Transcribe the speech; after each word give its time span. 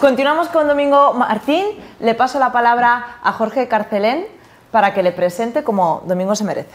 continuamos 0.00 0.48
con 0.48 0.66
Domingo 0.66 1.14
Martín. 1.14 1.64
Le 2.00 2.14
paso 2.14 2.38
la 2.38 2.52
palabra 2.52 3.18
a 3.22 3.32
Jorge 3.32 3.68
Carcelén 3.68 4.26
para 4.70 4.94
que 4.94 5.02
le 5.02 5.12
presente 5.12 5.64
como 5.64 6.02
Domingo 6.06 6.34
se 6.34 6.44
merece. 6.44 6.74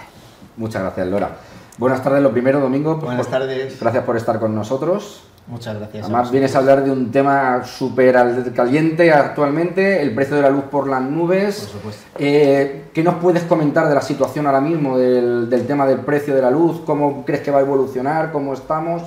Muchas 0.57 0.81
gracias, 0.81 1.07
Lora. 1.07 1.29
Buenas 1.77 2.03
tardes, 2.03 2.21
lo 2.21 2.31
primero, 2.31 2.59
Domingo. 2.59 2.97
Buenas 2.97 3.27
tardes. 3.27 3.79
Gracias 3.79 4.03
por 4.03 4.17
estar 4.17 4.39
con 4.39 4.53
nosotros. 4.53 5.23
Muchas 5.47 5.77
gracias. 5.77 6.05
Además, 6.05 6.31
vienes 6.31 6.55
a 6.55 6.59
hablar 6.59 6.83
de 6.83 6.91
un 6.91 7.11
tema 7.11 7.63
súper 7.65 8.53
caliente 8.53 9.11
actualmente, 9.11 10.01
el 10.01 10.15
precio 10.15 10.37
de 10.37 10.41
la 10.43 10.49
luz 10.49 10.63
por 10.65 10.87
las 10.87 11.01
nubes. 11.01 11.61
Por 11.61 11.69
supuesto. 11.69 12.03
Eh, 12.17 12.85
¿Qué 12.93 13.03
nos 13.03 13.15
puedes 13.15 13.43
comentar 13.43 13.89
de 13.89 13.95
la 13.95 14.01
situación 14.01 14.45
ahora 14.45 14.61
mismo, 14.61 14.97
del, 14.97 15.49
del 15.49 15.67
tema 15.67 15.85
del 15.85 15.99
precio 15.99 16.33
de 16.33 16.41
la 16.41 16.51
luz? 16.51 16.81
¿Cómo 16.85 17.25
crees 17.25 17.41
que 17.41 17.51
va 17.51 17.59
a 17.59 17.61
evolucionar? 17.61 18.31
¿Cómo 18.31 18.53
estamos? 18.53 19.01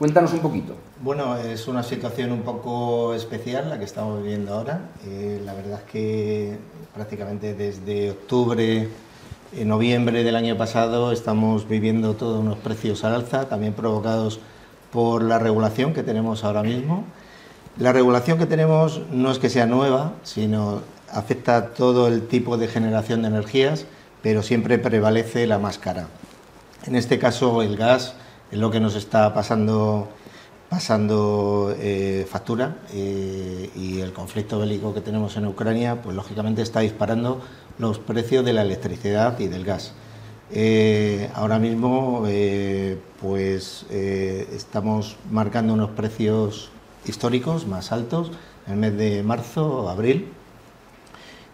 Cuéntanos 0.00 0.32
un 0.32 0.38
poquito. 0.38 0.76
Bueno, 1.02 1.36
es 1.36 1.68
una 1.68 1.82
situación 1.82 2.32
un 2.32 2.40
poco 2.40 3.12
especial 3.12 3.68
la 3.68 3.78
que 3.78 3.84
estamos 3.84 4.22
viviendo 4.22 4.54
ahora. 4.54 4.88
Eh, 5.04 5.42
la 5.44 5.52
verdad 5.52 5.80
es 5.80 5.92
que 5.92 6.58
prácticamente 6.94 7.52
desde 7.52 8.12
octubre, 8.12 8.88
en 9.52 9.68
noviembre 9.68 10.24
del 10.24 10.36
año 10.36 10.56
pasado 10.56 11.12
estamos 11.12 11.68
viviendo 11.68 12.14
todos 12.14 12.40
unos 12.40 12.56
precios 12.56 13.04
al 13.04 13.14
alza, 13.14 13.50
también 13.50 13.74
provocados 13.74 14.40
por 14.90 15.22
la 15.22 15.38
regulación 15.38 15.92
que 15.92 16.02
tenemos 16.02 16.44
ahora 16.44 16.62
mismo. 16.62 17.04
La 17.76 17.92
regulación 17.92 18.38
que 18.38 18.46
tenemos 18.46 19.02
no 19.12 19.30
es 19.30 19.38
que 19.38 19.50
sea 19.50 19.66
nueva, 19.66 20.14
sino 20.22 20.80
afecta 21.12 21.56
a 21.56 21.66
todo 21.74 22.08
el 22.08 22.26
tipo 22.26 22.56
de 22.56 22.68
generación 22.68 23.20
de 23.20 23.28
energías, 23.28 23.84
pero 24.22 24.42
siempre 24.42 24.78
prevalece 24.78 25.46
la 25.46 25.58
más 25.58 25.76
cara. 25.78 26.08
En 26.86 26.96
este 26.96 27.18
caso 27.18 27.60
el 27.60 27.76
gas 27.76 28.14
es 28.50 28.58
lo 28.58 28.70
que 28.70 28.80
nos 28.80 28.96
está 28.96 29.32
pasando, 29.32 30.08
pasando 30.68 31.74
eh, 31.78 32.26
factura 32.28 32.78
eh, 32.92 33.70
y 33.76 34.00
el 34.00 34.12
conflicto 34.12 34.58
bélico 34.58 34.92
que 34.92 35.00
tenemos 35.00 35.36
en 35.36 35.46
Ucrania, 35.46 36.02
pues 36.02 36.16
lógicamente 36.16 36.62
está 36.62 36.80
disparando 36.80 37.40
los 37.78 37.98
precios 37.98 38.44
de 38.44 38.52
la 38.52 38.62
electricidad 38.62 39.38
y 39.38 39.46
del 39.46 39.64
gas. 39.64 39.92
Eh, 40.52 41.30
ahora 41.34 41.60
mismo 41.60 42.26
pues 43.20 43.86
estamos 43.90 45.16
marcando 45.30 45.74
unos 45.74 45.90
precios 45.90 46.70
históricos 47.06 47.68
más 47.68 47.92
altos 47.92 48.32
en 48.66 48.72
el 48.72 48.78
mes 48.80 48.98
de 48.98 49.22
marzo 49.22 49.84
o 49.84 49.88
abril 49.88 50.32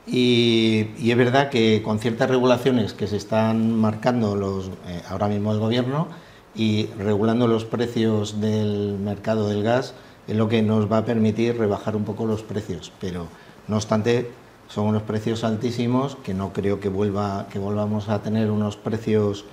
y, 0.07 0.93
y, 0.99 1.11
es 1.11 1.17
verdad 1.17 1.51
que 1.51 1.83
con 1.83 1.99
ciertas 1.99 2.31
regulaciones 2.31 2.95
que 2.95 3.07
se 3.07 3.17
están 3.17 3.77
marcando 3.77 4.35
los, 4.35 4.71
ahora 5.11 5.29
mismo 5.29 5.53
el 5.53 5.59
gobierno 5.59 6.09
y 6.57 6.87
regulando 6.99 7.47
los 7.47 7.65
precios 7.65 8.41
del 8.41 8.99
mercado 8.99 9.49
del 9.49 9.63
gas 9.63 9.95
es 10.27 10.37
lo 10.37 10.49
que 10.49 10.63
nos 10.63 10.91
va 10.91 10.99
a 10.99 11.05
permitir 11.05 11.59
rebajar 11.59 11.95
un 11.95 12.05
poco 12.05 12.27
los 12.27 12.43
precios, 12.43 12.93
pero 13.01 13.27
no 13.69 13.77
obstante 13.77 14.31
son 14.69 14.87
unos 14.87 15.03
precios 15.03 15.45
altísimos 15.45 16.17
que 16.17 16.35
no 16.35 16.53
creo 16.53 16.81
que 16.81 16.89
vuelva 16.89 17.47
que 17.53 17.59
volvamos 17.59 18.09
a 18.09 18.23
tener 18.23 18.51
unos 18.51 18.77
precios 18.77 19.45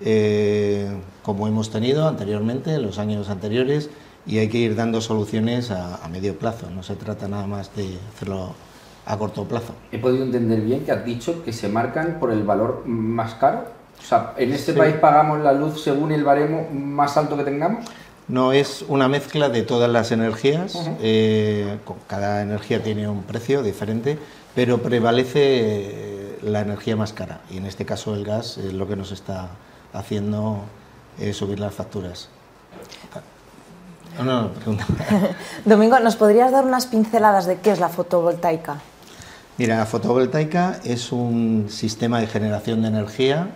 eh, 0.00 0.90
como 1.22 1.46
hemos 1.46 1.70
tenido 1.70 2.08
anteriormente 2.08 2.74
en 2.74 2.82
los 2.82 2.98
años 2.98 3.28
anteriores 3.28 3.90
y 4.24 4.38
hay 4.38 4.48
que 4.48 4.58
ir 4.58 4.76
dando 4.76 5.00
soluciones 5.00 5.70
a, 5.70 5.96
a 5.96 6.08
medio 6.08 6.38
plazo, 6.38 6.70
no 6.70 6.82
se 6.82 6.94
trata 6.94 7.28
nada 7.28 7.46
más 7.46 7.74
de 7.76 7.98
hacerlo 8.14 8.54
a 9.04 9.18
corto 9.18 9.44
plazo. 9.44 9.74
He 9.90 9.98
podido 9.98 10.24
entender 10.24 10.60
bien 10.60 10.84
que 10.84 10.92
has 10.92 11.04
dicho 11.04 11.42
que 11.44 11.52
se 11.52 11.68
marcan 11.68 12.18
por 12.20 12.30
el 12.30 12.44
valor 12.44 12.84
más 12.86 13.34
caro 13.34 13.81
o 14.02 14.06
sea, 14.06 14.34
¿en 14.36 14.52
este 14.52 14.72
país 14.72 14.96
pagamos 14.96 15.40
la 15.40 15.52
luz 15.52 15.82
según 15.82 16.12
el 16.12 16.24
baremo 16.24 16.68
más 16.72 17.16
alto 17.16 17.36
que 17.36 17.44
tengamos? 17.44 17.84
No, 18.28 18.52
es 18.52 18.84
una 18.88 19.08
mezcla 19.08 19.48
de 19.48 19.62
todas 19.62 19.90
las 19.90 20.12
energías. 20.12 20.78
eh, 21.00 21.78
cada 22.06 22.42
energía 22.42 22.82
tiene 22.82 23.08
un 23.08 23.22
precio 23.22 23.62
diferente, 23.62 24.18
pero 24.54 24.82
prevalece 24.82 25.40
eh, 25.40 26.38
la 26.42 26.60
energía 26.60 26.96
más 26.96 27.12
cara. 27.12 27.40
Y 27.50 27.58
en 27.58 27.66
este 27.66 27.84
caso 27.84 28.14
el 28.14 28.24
gas 28.24 28.58
es 28.58 28.72
lo 28.72 28.88
que 28.88 28.96
nos 28.96 29.12
está 29.12 29.48
haciendo 29.92 30.62
eh, 31.18 31.32
subir 31.32 31.60
las 31.60 31.74
facturas. 31.74 32.28
No, 34.18 34.24
no, 34.24 34.48
pregunta. 34.52 34.86
Domingo, 35.64 35.98
¿nos 36.00 36.16
podrías 36.16 36.52
dar 36.52 36.64
unas 36.64 36.86
pinceladas 36.86 37.46
de 37.46 37.56
qué 37.56 37.70
es 37.70 37.80
la 37.80 37.88
fotovoltaica? 37.88 38.76
Mira, 39.58 39.76
la 39.76 39.86
fotovoltaica 39.86 40.80
es 40.84 41.12
un 41.12 41.66
sistema 41.68 42.20
de 42.20 42.26
generación 42.26 42.82
de 42.82 42.88
energía 42.88 43.48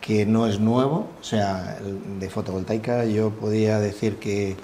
que 0.00 0.26
no 0.26 0.46
es 0.46 0.60
nuevo, 0.60 1.08
o 1.20 1.24
sea, 1.24 1.78
de 2.18 2.30
fotovoltaica 2.30 3.04
yo 3.04 3.30
podría 3.30 3.78
decir 3.78 4.16
que, 4.16 4.56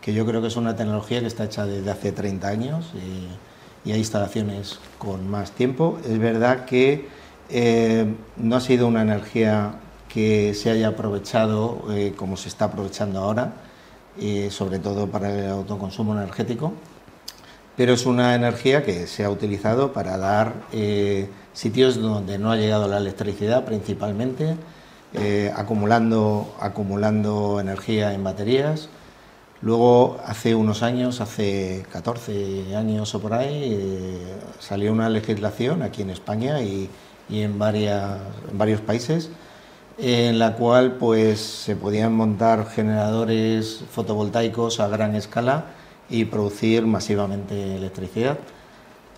que, 0.00 0.12
yo 0.12 0.26
creo 0.26 0.40
que 0.40 0.48
es 0.48 0.56
una 0.56 0.76
tecnología 0.76 1.20
que 1.20 1.26
está 1.26 1.44
hecha 1.44 1.66
desde 1.66 1.90
hace 1.90 2.12
30 2.12 2.48
años 2.48 2.92
y, 2.94 3.28
hay 3.90 3.98
instalaciones 3.98 4.78
con 4.96 5.28
más 5.28 5.50
tiempo. 5.50 5.98
Es 6.08 6.16
verdad 6.16 6.66
que 6.66 7.08
eh, 7.50 8.06
no 8.36 8.54
ha 8.54 8.60
sido 8.60 8.86
una 8.86 9.02
energía 9.02 9.74
que 10.08 10.54
se 10.54 10.70
haya 10.70 10.88
aprovechado 10.88 11.86
eh, 11.90 12.14
como 12.16 12.36
se 12.36 12.48
está 12.48 12.66
aprovechando 12.66 13.18
ahora, 13.18 13.54
sobre 14.50 14.78
todo 14.78 15.08
para 15.08 15.34
el 15.36 15.50
autoconsumo 15.50 16.12
energético, 16.12 16.74
pero 17.76 17.94
es 17.94 18.06
una 18.06 18.34
energía 18.34 18.84
que 18.84 19.06
se 19.06 19.24
ha 19.24 19.30
utilizado 19.30 19.92
para 19.92 20.18
dar 20.18 20.54
eh, 20.72 21.28
sitios 21.52 22.00
donde 22.00 22.38
no 22.38 22.52
ha 22.52 22.56
llegado 22.56 22.86
la 22.88 22.98
electricidad 22.98 23.64
principalmente, 23.64 24.56
eh, 25.14 25.52
acumulando, 25.54 26.54
acumulando 26.60 27.60
energía 27.60 28.14
en 28.14 28.24
baterías. 28.24 28.88
Luego, 29.60 30.18
hace 30.26 30.54
unos 30.54 30.82
años, 30.82 31.20
hace 31.20 31.86
14 31.92 32.74
años 32.76 33.14
o 33.14 33.20
por 33.20 33.34
ahí, 33.34 33.60
eh, 33.64 34.36
salió 34.58 34.92
una 34.92 35.08
legislación 35.08 35.82
aquí 35.82 36.02
en 36.02 36.10
España 36.10 36.60
y, 36.62 36.90
y 37.28 37.42
en, 37.42 37.58
varias, 37.58 38.18
en 38.50 38.58
varios 38.58 38.80
países 38.80 39.30
en 39.98 40.38
la 40.38 40.54
cual 40.54 40.92
pues, 40.92 41.40
se 41.40 41.76
podían 41.76 42.14
montar 42.14 42.66
generadores 42.68 43.84
fotovoltaicos 43.90 44.80
a 44.80 44.88
gran 44.88 45.14
escala 45.14 45.66
y 46.08 46.24
producir 46.24 46.86
masivamente 46.86 47.76
electricidad. 47.76 48.38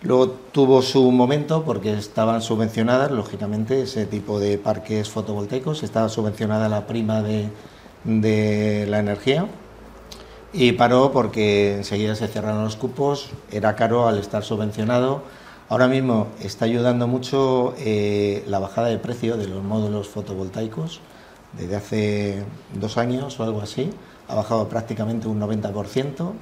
Luego 0.04 0.28
tuvo 0.52 0.82
su 0.82 1.10
momento 1.10 1.64
porque 1.64 1.94
estaban 1.94 2.42
subvencionadas, 2.42 3.10
lógicamente, 3.10 3.82
ese 3.82 4.04
tipo 4.04 4.38
de 4.38 4.58
parques 4.58 5.08
fotovoltaicos, 5.08 5.82
estaba 5.82 6.10
subvencionada 6.10 6.68
la 6.68 6.86
prima 6.86 7.22
de, 7.22 7.48
de 8.04 8.86
la 8.86 8.98
energía 8.98 9.48
y 10.52 10.72
paró 10.72 11.10
porque 11.10 11.76
enseguida 11.76 12.14
se 12.14 12.28
cerraron 12.28 12.64
los 12.64 12.76
cupos, 12.76 13.30
era 13.50 13.74
caro 13.76 14.06
al 14.06 14.18
estar 14.18 14.44
subvencionado. 14.44 15.22
Ahora 15.70 15.88
mismo 15.88 16.28
está 16.40 16.66
ayudando 16.66 17.08
mucho 17.08 17.74
eh, 17.78 18.44
la 18.46 18.58
bajada 18.58 18.88
de 18.88 18.98
precio 18.98 19.38
de 19.38 19.48
los 19.48 19.64
módulos 19.64 20.08
fotovoltaicos, 20.08 21.00
desde 21.54 21.76
hace 21.76 22.44
dos 22.74 22.98
años 22.98 23.40
o 23.40 23.44
algo 23.44 23.62
así, 23.62 23.90
ha 24.28 24.34
bajado 24.34 24.68
prácticamente 24.68 25.28
un 25.28 25.40
90% 25.40 26.32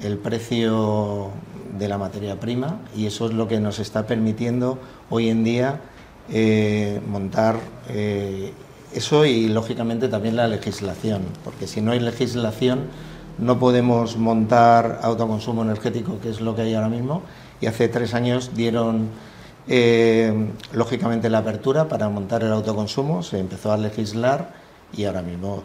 el 0.00 0.18
precio 0.18 1.30
de 1.78 1.88
la 1.88 1.98
materia 1.98 2.38
prima 2.38 2.80
y 2.96 3.06
eso 3.06 3.26
es 3.26 3.34
lo 3.34 3.48
que 3.48 3.60
nos 3.60 3.78
está 3.78 4.06
permitiendo 4.06 4.78
hoy 5.10 5.28
en 5.28 5.44
día 5.44 5.80
eh, 6.30 7.00
montar 7.06 7.56
eh, 7.88 8.52
eso 8.94 9.24
y 9.24 9.48
lógicamente 9.48 10.08
también 10.08 10.36
la 10.36 10.46
legislación, 10.46 11.22
porque 11.42 11.66
si 11.66 11.80
no 11.80 11.92
hay 11.92 12.00
legislación 12.00 12.84
no 13.38 13.58
podemos 13.58 14.16
montar 14.16 15.00
autoconsumo 15.02 15.62
energético, 15.62 16.20
que 16.20 16.30
es 16.30 16.40
lo 16.40 16.54
que 16.54 16.62
hay 16.62 16.74
ahora 16.74 16.88
mismo, 16.88 17.22
y 17.60 17.66
hace 17.66 17.88
tres 17.88 18.14
años 18.14 18.52
dieron 18.54 19.08
eh, 19.66 20.32
lógicamente 20.72 21.28
la 21.30 21.38
apertura 21.38 21.88
para 21.88 22.08
montar 22.08 22.42
el 22.44 22.52
autoconsumo, 22.52 23.22
se 23.22 23.40
empezó 23.40 23.72
a 23.72 23.76
legislar 23.76 24.54
y 24.96 25.04
ahora 25.04 25.22
mismo 25.22 25.62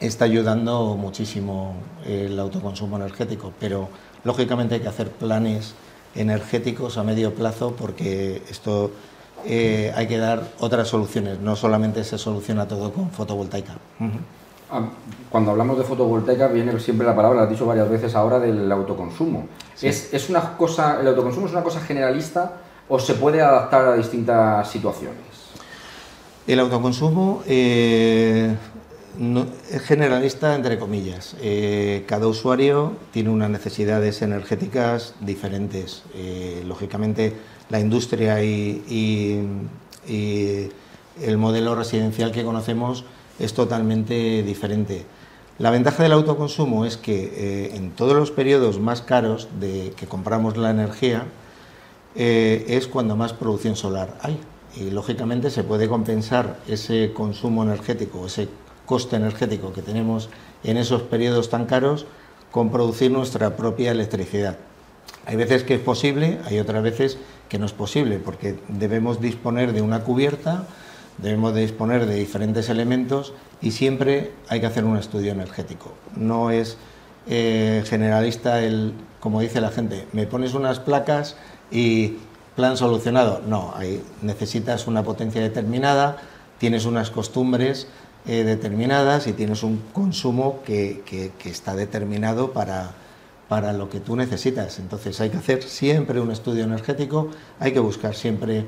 está 0.00 0.24
ayudando 0.24 0.96
muchísimo 0.96 1.74
el 2.04 2.38
autoconsumo 2.38 2.96
energético, 2.96 3.52
pero 3.58 3.88
lógicamente 4.24 4.76
hay 4.76 4.80
que 4.80 4.88
hacer 4.88 5.10
planes 5.10 5.74
energéticos 6.14 6.98
a 6.98 7.04
medio 7.04 7.34
plazo 7.34 7.74
porque 7.76 8.42
esto 8.50 8.90
eh, 9.44 9.92
hay 9.94 10.06
que 10.06 10.18
dar 10.18 10.42
otras 10.58 10.88
soluciones, 10.88 11.40
no 11.40 11.56
solamente 11.56 12.04
se 12.04 12.18
soluciona 12.18 12.66
todo 12.66 12.92
con 12.92 13.10
fotovoltaica. 13.10 13.74
Uh 14.00 14.04
-huh. 14.04 14.88
Cuando 15.30 15.52
hablamos 15.52 15.78
de 15.78 15.84
fotovoltaica 15.84 16.48
viene 16.48 16.78
siempre 16.80 17.06
la 17.06 17.14
palabra, 17.14 17.38
la 17.38 17.44
has 17.44 17.50
dicho 17.50 17.66
varias 17.66 17.88
veces 17.88 18.14
ahora, 18.16 18.40
del 18.40 18.70
autoconsumo. 18.72 19.46
Sí. 19.74 19.86
¿Es, 19.86 20.12
¿Es 20.12 20.28
una 20.28 20.56
cosa, 20.56 21.00
el 21.00 21.06
autoconsumo 21.06 21.46
es 21.46 21.52
una 21.52 21.62
cosa 21.62 21.80
generalista 21.80 22.56
o 22.88 22.98
se 22.98 23.14
puede 23.14 23.40
adaptar 23.40 23.86
a 23.86 23.94
distintas 23.94 24.68
situaciones? 24.68 25.20
El 26.46 26.60
autoconsumo 26.60 27.42
eh, 27.46 28.54
no, 29.18 29.46
es 29.70 29.82
generalista 29.82 30.54
entre 30.54 30.78
comillas. 30.78 31.36
Eh, 31.40 32.04
cada 32.06 32.26
usuario 32.26 32.92
tiene 33.12 33.30
unas 33.30 33.50
necesidades 33.50 34.22
energéticas 34.22 35.14
diferentes. 35.20 36.02
Eh, 36.14 36.62
lógicamente, 36.66 37.34
la 37.68 37.80
industria 37.80 38.42
y, 38.42 39.42
el 40.08 41.38
modelo 41.38 41.74
residencial 41.74 42.30
que 42.30 42.44
conocemos 42.44 43.04
es 43.38 43.54
totalmente 43.54 44.42
diferente. 44.42 45.04
La 45.58 45.70
ventaja 45.70 46.02
del 46.02 46.12
autoconsumo 46.12 46.84
es 46.84 46.98
que 46.98 47.32
eh, 47.34 47.76
en 47.76 47.90
todos 47.92 48.14
los 48.14 48.30
periodos 48.30 48.78
más 48.78 49.00
caros 49.00 49.48
de 49.58 49.94
que 49.96 50.06
compramos 50.06 50.56
la 50.56 50.70
energía 50.70 51.24
es 52.14 52.86
cuando 52.86 53.14
más 53.14 53.34
producción 53.34 53.76
solar 53.76 54.16
hay. 54.22 54.38
Y 54.76 54.90
lógicamente 54.90 55.50
se 55.50 55.64
puede 55.64 55.88
compensar 55.88 56.60
ese 56.66 57.12
consumo 57.12 57.62
energético, 57.62 58.26
ese 58.26 58.48
coste 58.86 59.16
energético 59.16 59.72
que 59.72 59.82
tenemos 59.82 60.30
en 60.64 60.76
esos 60.76 61.02
periodos 61.02 61.50
tan 61.50 61.66
caros 61.66 62.06
con 62.50 62.70
producir 62.70 63.10
nuestra 63.10 63.56
propia 63.56 63.90
electricidad. 63.90 64.56
Hay 65.26 65.36
veces 65.36 65.64
que 65.64 65.74
es 65.74 65.80
posible, 65.80 66.38
hay 66.44 66.58
otras 66.58 66.82
veces 66.82 67.18
que 67.48 67.58
no 67.58 67.66
es 67.66 67.72
posible, 67.72 68.18
porque 68.18 68.58
debemos 68.68 69.20
disponer 69.20 69.72
de 69.72 69.82
una 69.82 70.04
cubierta, 70.04 70.64
debemos 71.18 71.54
de 71.54 71.62
disponer 71.62 72.06
de 72.06 72.14
diferentes 72.14 72.68
elementos 72.68 73.32
y 73.60 73.72
siempre 73.72 74.32
hay 74.48 74.60
que 74.60 74.66
hacer 74.66 74.84
un 74.84 74.96
estudio 74.96 75.32
energético. 75.32 75.92
No 76.16 76.50
es 76.50 76.76
eh, 77.28 77.82
generalista 77.86 78.62
el, 78.62 78.92
como 79.20 79.40
dice 79.40 79.60
la 79.60 79.70
gente, 79.70 80.06
me 80.12 80.26
pones 80.26 80.54
unas 80.54 80.78
placas 80.78 81.36
y 81.70 82.18
plan 82.54 82.76
solucionado. 82.76 83.42
No, 83.46 83.74
necesitas 84.22 84.86
una 84.86 85.02
potencia 85.02 85.40
determinada, 85.40 86.18
tienes 86.58 86.84
unas 86.84 87.10
costumbres 87.10 87.88
eh, 88.26 88.44
determinadas 88.44 89.26
y 89.26 89.32
tienes 89.32 89.62
un 89.62 89.82
consumo 89.92 90.60
que, 90.64 91.02
que 91.38 91.48
está 91.48 91.74
determinado 91.74 92.52
para, 92.52 92.90
para 93.48 93.72
lo 93.72 93.88
que 93.88 94.00
tú 94.00 94.16
necesitas. 94.16 94.78
Entonces 94.78 95.20
hay 95.20 95.30
que 95.30 95.36
hacer 95.36 95.62
siempre 95.62 96.20
un 96.20 96.30
estudio 96.30 96.64
energético, 96.64 97.30
hay 97.60 97.72
que 97.72 97.80
buscar 97.80 98.14
siempre 98.14 98.64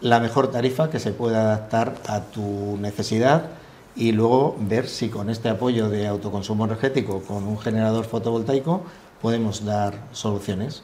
la 0.00 0.20
mejor 0.20 0.50
tarifa 0.50 0.90
que 0.90 0.98
se 0.98 1.12
pueda 1.12 1.42
adaptar 1.42 1.94
a 2.06 2.20
tu 2.20 2.76
necesidad 2.78 3.50
y 3.94 4.12
luego 4.12 4.56
ver 4.60 4.88
si 4.88 5.08
con 5.08 5.30
este 5.30 5.48
apoyo 5.48 5.88
de 5.88 6.06
autoconsumo 6.06 6.64
energético, 6.64 7.22
con 7.22 7.44
un 7.44 7.58
generador 7.58 8.04
fotovoltaico, 8.04 8.82
podemos 9.20 9.64
dar 9.64 9.94
soluciones. 10.12 10.82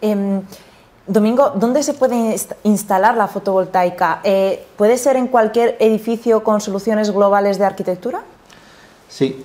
Em, 0.00 0.42
Domingo, 1.06 1.52
¿dónde 1.54 1.82
se 1.82 1.92
puede 1.92 2.34
instalar 2.62 3.14
la 3.14 3.28
fotovoltaica? 3.28 4.20
Eh, 4.24 4.64
¿Puede 4.76 4.96
ser 4.96 5.16
en 5.16 5.26
cualquier 5.26 5.76
edificio 5.78 6.42
con 6.42 6.62
soluciones 6.62 7.10
globales 7.10 7.58
de 7.58 7.66
arquitectura? 7.66 8.22
Sí, 9.10 9.44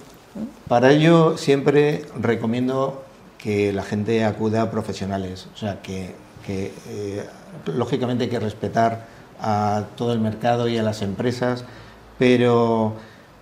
para 0.70 0.92
ello 0.92 1.38
siempre 1.38 2.06
recomiendo 2.18 3.04
que 3.38 3.74
la 3.74 3.84
gente 3.84 4.24
acuda 4.24 4.62
a 4.62 4.72
profesionales, 4.72 5.48
o 5.54 5.58
sea, 5.58 5.82
que, 5.82 6.16
eh, 6.48 7.28
lógicamente 7.66 8.24
hay 8.24 8.30
que 8.30 8.40
respetar 8.40 9.06
a 9.42 9.84
todo 9.96 10.14
el 10.14 10.20
mercado 10.20 10.68
y 10.70 10.78
a 10.78 10.84
las 10.84 11.02
empresas, 11.02 11.66
pero 12.18 12.94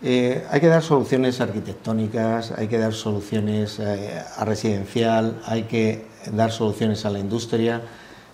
eh, 0.01 0.43
hay 0.49 0.59
que 0.59 0.67
dar 0.67 0.81
soluciones 0.81 1.39
arquitectónicas, 1.39 2.51
hay 2.51 2.67
que 2.67 2.79
dar 2.79 2.93
soluciones 2.93 3.79
a 3.79 4.43
residencial, 4.43 5.39
hay 5.45 5.63
que 5.63 6.05
dar 6.33 6.51
soluciones 6.51 7.05
a 7.05 7.11
la 7.11 7.19
industria 7.19 7.81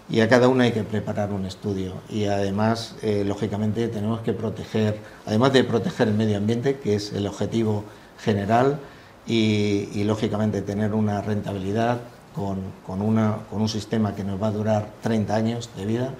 y 0.09 0.19
a 0.19 0.27
cada 0.27 0.47
una 0.47 0.65
hay 0.65 0.71
que 0.71 0.83
preparar 0.83 1.31
un 1.31 1.45
estudio. 1.45 1.93
Y 2.09 2.25
además, 2.25 2.95
lógicamente, 3.25 3.87
tenemos 3.87 4.21
que 4.21 4.33
proteger, 4.33 4.99
además 5.25 5.53
de 5.53 5.63
proteger 5.63 6.09
el 6.09 6.13
medio 6.13 6.37
ambiente, 6.37 6.77
que 6.79 6.95
es 6.95 7.13
el 7.13 7.25
objetivo 7.25 7.85
general 8.19 8.79
y, 9.25 10.03
lógicamente 10.03 10.61
tener 10.61 10.93
una 10.93 11.21
rentabilidad 11.21 12.01
con, 12.35 12.59
con, 12.85 13.01
una, 13.01 13.37
con, 13.49 13.61
un 13.61 13.69
sistema 13.69 14.15
que 14.15 14.23
nos 14.23 14.41
va 14.41 14.47
a 14.47 14.51
durar 14.51 14.89
30 15.01 15.35
años 15.35 15.69
de 15.77 15.85
vida, 15.85 16.13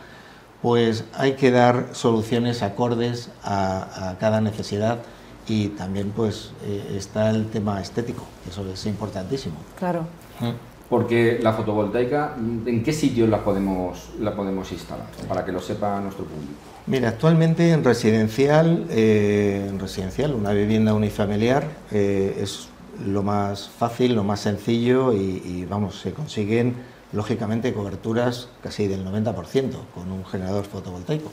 pues 0.62 1.04
hay 1.14 1.34
que 1.34 1.52
dar 1.52 1.90
soluciones 1.92 2.64
acordes 2.64 3.30
a, 3.44 4.16
cada 4.20 4.40
necesidad 4.42 5.00
y 5.48 5.70
también 5.70 6.12
pues 6.12 6.52
eh, 6.64 6.96
está 6.96 7.30
el 7.30 7.50
tema 7.50 7.82
estético, 7.82 8.24
eso 8.50 8.66
es 8.72 8.86
importantísimo. 8.86 9.56
Claro. 9.78 10.08
Mm. 10.40 10.73
Porque 10.90 11.40
la 11.42 11.54
fotovoltaica, 11.54 12.36
¿en 12.38 12.84
qué 12.84 12.94
sitios 12.94 13.30
la 13.30 13.44
podemos, 13.44 14.12
la 14.20 14.36
podemos 14.36 14.72
instalar? 14.72 15.08
Para 15.28 15.44
que 15.44 15.52
lo 15.52 15.60
sepa 15.60 16.00
nuestro 16.00 16.26
público. 16.26 16.74
Mira, 16.86 17.10
actualmente 17.10 17.72
en 17.72 17.82
residencial, 17.82 18.86
eh, 18.90 19.68
en 19.70 19.80
residencial 19.80 20.34
una 20.34 20.52
vivienda 20.52 20.94
unifamiliar 20.94 21.66
eh, 21.92 22.38
es 22.42 22.68
lo 23.06 23.24
más 23.24 23.70
fácil, 23.70 24.16
lo 24.16 24.26
más 24.26 24.42
sencillo 24.42 25.14
y, 25.14 25.66
vamos, 25.70 26.02
se 26.02 26.12
consiguen 26.12 26.76
lógicamente 27.14 27.74
coberturas 27.74 28.50
casi 28.62 28.88
del 28.88 29.06
90% 29.06 29.72
con 29.96 30.12
un 30.12 30.26
generador 30.26 30.66
fotovoltaico. 30.66 31.32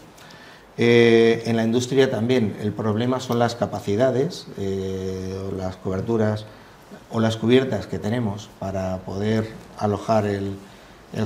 Eh, 0.78 1.42
en 1.46 1.56
la 1.56 1.64
industria 1.64 2.08
también 2.10 2.56
el 2.62 2.72
problema 2.72 3.18
son 3.18 3.40
las 3.40 3.56
capacidades, 3.56 4.46
las 5.56 5.76
coberturas 5.76 6.46
o 7.10 7.20
las 7.20 7.36
cubiertas 7.36 7.86
que 7.86 7.98
tenemos 7.98 8.48
para 8.58 8.98
poder 8.98 9.50
alojar 9.78 10.26
el 10.26 10.56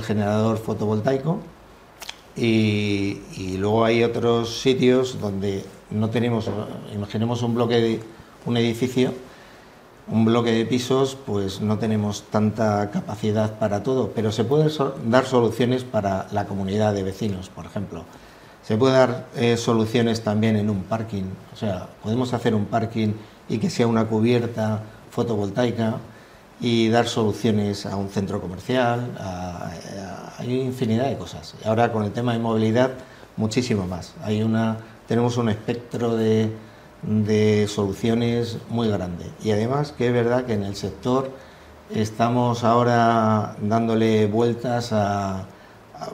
generador 0.03 0.57
fotovoltaico 0.57 1.39
y, 2.35 3.55
luego 3.57 3.85
hay 3.85 4.03
otros 4.03 4.59
sitios 4.59 5.19
donde 5.19 5.63
no 5.89 6.09
tenemos, 6.09 6.49
imaginemos 6.93 7.41
un 7.43 7.55
bloque, 7.55 7.75
de, 7.75 7.99
un 8.45 8.57
edificio, 8.57 9.13
un 10.07 10.25
bloque 10.25 10.51
de 10.51 10.65
pisos, 10.65 11.17
pues 11.25 11.61
no 11.61 11.79
tenemos 11.79 12.23
tanta 12.23 12.91
capacidad 12.91 13.57
para 13.57 13.83
todo, 13.83 14.11
pero 14.13 14.31
se 14.31 14.43
pueden 14.43 14.69
dar 15.05 15.25
soluciones 15.25 15.83
para 15.83 16.27
la 16.31 16.45
comunidad 16.45 16.93
de 16.93 17.03
vecinos, 17.03 17.49
por 17.49 17.65
ejemplo. 17.65 18.03
Se 18.63 18.77
puede 18.77 18.95
dar 18.95 19.27
eh, 19.35 19.57
soluciones 19.57 20.23
también 20.23 20.57
en 20.57 20.69
un 20.69 20.83
parking, 20.83 21.25
o 21.53 21.55
sea, 21.55 21.87
podemos 22.03 22.33
hacer 22.33 22.53
un 22.53 22.65
parking 22.65 23.13
y 23.47 23.59
que 23.59 23.69
sea 23.69 23.87
una 23.87 24.05
cubierta 24.05 24.81
fotovoltaica 25.15 25.95
y 26.59 26.89
dar 26.89 27.07
soluciones 27.07 27.85
a 27.85 27.95
un 27.95 28.09
centro 28.09 28.41
comercial, 28.41 29.11
hay 30.37 30.61
infinidad 30.61 31.09
de 31.09 31.17
cosas. 31.17 31.55
Ahora 31.65 31.91
con 31.91 32.03
el 32.03 32.11
tema 32.11 32.33
de 32.33 32.39
movilidad, 32.39 32.91
muchísimo 33.37 33.87
más. 33.87 34.13
Hay 34.23 34.43
una, 34.43 34.77
tenemos 35.07 35.37
un 35.37 35.49
espectro 35.49 36.15
de, 36.17 36.51
de 37.01 37.67
soluciones 37.67 38.57
muy 38.69 38.89
grande. 38.89 39.25
Y 39.43 39.51
además 39.51 39.93
que 39.97 40.07
es 40.07 40.13
verdad 40.13 40.45
que 40.45 40.53
en 40.53 40.63
el 40.63 40.75
sector 40.75 41.31
estamos 41.89 42.63
ahora 42.63 43.55
dándole 43.61 44.27
vueltas 44.27 44.91
a, 44.91 45.39
a, 45.39 45.45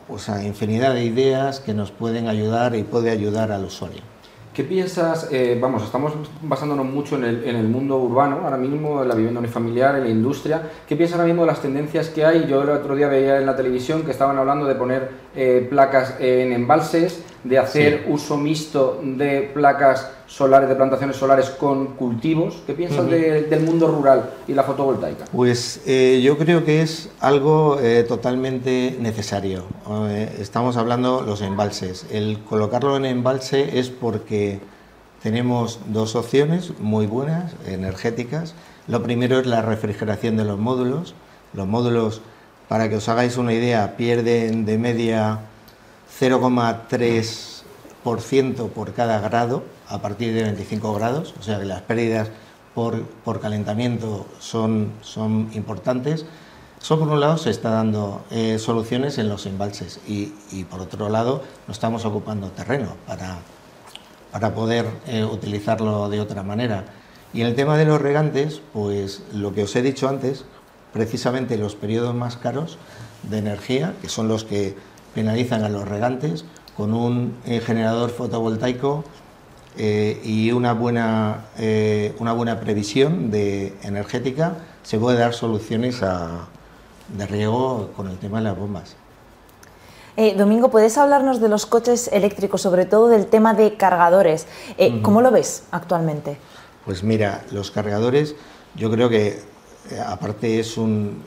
pues 0.07 0.29
a 0.29 0.43
infinidad 0.43 0.93
de 0.93 1.05
ideas 1.05 1.59
que 1.59 1.73
nos 1.73 1.91
pueden 1.91 2.27
ayudar 2.27 2.75
y 2.75 2.83
puede 2.83 3.09
ayudar 3.09 3.51
al 3.51 3.65
usuario. 3.65 4.10
¿Qué 4.53 4.65
piensas? 4.65 5.29
Eh, 5.31 5.57
vamos, 5.61 5.81
estamos 5.83 6.11
basándonos 6.41 6.85
mucho 6.85 7.15
en 7.15 7.23
el, 7.23 7.43
en 7.45 7.55
el, 7.55 7.69
mundo 7.69 7.97
urbano, 7.99 8.41
ahora 8.43 8.57
mismo, 8.57 9.01
en 9.01 9.07
la 9.07 9.15
vivienda 9.15 9.39
unifamiliar, 9.39 9.95
en 9.95 10.03
la 10.03 10.09
industria. 10.09 10.61
¿Qué 10.85 10.97
piensas 10.97 11.17
ahora 11.17 11.27
mismo 11.27 11.43
de 11.43 11.47
las 11.47 11.61
tendencias 11.61 12.09
que 12.09 12.25
hay? 12.25 12.47
Yo 12.47 12.61
el 12.63 12.69
otro 12.69 12.93
día 12.93 13.07
veía 13.07 13.37
en 13.37 13.45
la 13.45 13.55
televisión 13.55 14.03
que 14.03 14.11
estaban 14.11 14.37
hablando 14.37 14.65
de 14.65 14.75
poner 14.75 15.09
eh, 15.37 15.65
placas 15.69 16.17
en 16.19 16.51
embalses, 16.51 17.23
de 17.43 17.57
hacer 17.57 18.05
uso 18.07 18.37
mixto 18.37 19.01
de 19.03 19.49
placas 19.53 20.09
solares, 20.27 20.69
de 20.69 20.75
plantaciones 20.75 21.15
solares 21.15 21.49
con 21.49 21.95
cultivos. 21.95 22.61
¿Qué 22.67 22.73
piensas 22.73 23.09
del 23.09 23.61
mundo 23.61 23.87
rural 23.87 24.29
y 24.47 24.53
la 24.53 24.63
fotovoltaica? 24.63 25.25
Pues 25.31 25.81
eh, 25.85 26.21
yo 26.23 26.37
creo 26.37 26.63
que 26.63 26.81
es 26.81 27.09
algo 27.19 27.79
eh, 27.81 28.03
totalmente 28.03 28.95
necesario. 28.99 29.63
Eh, 30.09 30.37
estamos 30.39 30.77
hablando 30.77 31.21
los 31.21 31.41
embalses. 31.41 32.05
El 32.11 32.39
colocarlo 32.47 32.95
en 32.95 33.05
embalse 33.05 33.79
es 33.79 33.89
porque 33.89 34.59
tenemos 35.23 35.79
dos 35.87 36.15
opciones 36.15 36.73
muy 36.79 37.07
buenas, 37.07 37.53
energéticas. 37.65 38.53
Lo 38.87 39.01
primero 39.01 39.39
es 39.39 39.47
la 39.47 39.61
refrigeración 39.61 40.37
de 40.37 40.45
los 40.45 40.59
módulos. 40.59 41.15
Los 41.53 41.67
módulos, 41.67 42.21
para 42.67 42.87
que 42.87 42.97
os 42.97 43.09
hagáis 43.09 43.37
una 43.37 43.53
idea, 43.53 43.97
pierden 43.97 44.65
de 44.65 44.77
media 44.77 45.39
0,3% 46.19 48.69
por 48.69 48.93
cada 48.93 49.19
grado 49.19 49.63
a 49.87 50.01
partir 50.01 50.33
de 50.33 50.43
25 50.43 50.93
grados, 50.93 51.33
o 51.39 51.43
sea 51.43 51.59
que 51.59 51.65
las 51.65 51.81
pérdidas 51.81 52.29
por, 52.73 53.39
calentamiento 53.41 54.25
son, 54.39 54.93
son 55.01 55.49
importantes. 55.53 56.25
Eso 56.81 56.97
por 56.97 57.09
un 57.09 57.19
lado 57.19 57.37
se 57.37 57.49
está 57.49 57.69
dando 57.69 58.23
eh, 58.31 58.57
soluciones 58.57 59.17
en 59.17 59.29
los 59.29 59.45
embalses 59.45 59.99
y, 60.07 60.33
por 60.69 60.81
otro 60.81 61.09
lado 61.09 61.43
no 61.67 61.73
estamos 61.73 62.05
ocupando 62.05 62.49
terreno 62.49 62.95
para, 63.05 63.39
para 64.31 64.55
poder 64.55 64.87
eh, 65.07 65.23
utilizarlo 65.23 66.09
de 66.09 66.21
otra 66.21 66.43
manera. 66.43 66.85
Y 67.33 67.41
en 67.41 67.47
el 67.47 67.55
tema 67.55 67.77
de 67.77 67.85
los 67.85 68.01
regantes, 68.01 68.61
pues 68.73 69.23
lo 69.33 69.53
que 69.53 69.63
os 69.63 69.75
he 69.75 69.81
dicho 69.81 70.09
antes, 70.09 70.45
precisamente 70.91 71.57
los 71.57 71.75
periodos 71.75 72.15
más 72.15 72.35
caros 72.35 72.77
de 73.23 73.37
energía, 73.37 73.93
que 74.01 74.09
son 74.09 74.27
los 74.27 74.43
que 74.43 74.75
penalizan 75.13 75.63
a 75.63 75.69
los 75.69 75.87
regantes, 75.87 76.45
con 76.75 76.93
un 76.93 77.37
eh, 77.45 77.59
generador 77.59 78.09
fotovoltaico 78.09 79.03
eh, 79.77 80.19
y 80.23 80.51
una 80.51 80.73
buena, 80.73 81.45
eh, 81.57 82.13
una 82.19 82.33
buena 82.33 82.59
previsión 82.59 83.31
de 83.31 83.73
energética, 83.83 84.55
se 84.83 84.97
puede 84.99 85.17
dar 85.17 85.33
soluciones 85.33 86.01
de 86.01 87.25
riego 87.27 87.91
con 87.95 88.09
el 88.09 88.17
tema 88.17 88.39
de 88.39 88.43
las 88.45 88.57
bombas. 88.57 88.95
Eh, 90.17 90.35
Domingo, 90.35 90.69
¿puedes 90.69 90.97
hablarnos 90.97 91.39
de 91.39 91.47
los 91.47 91.65
coches 91.65 92.09
eléctricos, 92.11 92.61
sobre 92.61 92.85
todo 92.85 93.07
del 93.07 93.27
tema 93.27 93.53
de 93.53 93.75
cargadores? 93.75 94.45
¿Cómo 95.01 95.21
lo 95.21 95.31
ves 95.31 95.63
actualmente? 95.71 96.37
Pues 96.83 97.01
mira, 97.01 97.45
los 97.51 97.71
cargadores, 97.71 98.35
yo 98.75 98.91
creo 98.91 99.07
que 99.07 99.39
aparte 100.05 100.59
es 100.59 100.77
un, 100.77 101.23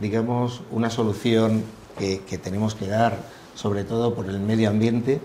digamos, 0.00 0.60
una 0.70 0.90
solución 0.90 1.64
que, 1.98 2.38
tenemos 2.38 2.74
que 2.74 2.86
dar, 2.86 3.18
sobre 3.54 3.84
todo 3.84 4.14
por 4.14 4.28
el 4.28 4.40
medio 4.40 4.70
ambiente, 4.70 5.20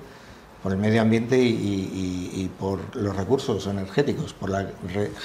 por 0.63 0.71
el 0.71 0.77
medio 0.77 1.01
ambiente 1.01 1.39
y, 1.39 2.49
por 2.59 2.95
los 2.95 3.15
recursos 3.15 3.67
energéticos, 3.67 4.33
por 4.33 4.49
la 4.49 4.71